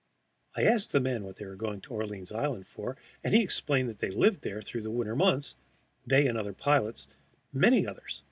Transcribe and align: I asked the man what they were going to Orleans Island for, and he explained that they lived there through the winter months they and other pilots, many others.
I 0.55 0.63
asked 0.63 0.91
the 0.93 0.99
man 0.99 1.23
what 1.25 1.35
they 1.35 1.45
were 1.45 1.55
going 1.55 1.79
to 1.81 1.93
Orleans 1.93 2.31
Island 2.31 2.65
for, 2.65 2.97
and 3.23 3.35
he 3.35 3.43
explained 3.43 3.87
that 3.89 3.99
they 3.99 4.09
lived 4.09 4.41
there 4.41 4.59
through 4.59 4.81
the 4.81 4.89
winter 4.89 5.15
months 5.15 5.55
they 6.07 6.25
and 6.25 6.39
other 6.39 6.53
pilots, 6.53 7.07
many 7.53 7.85
others. 7.85 8.19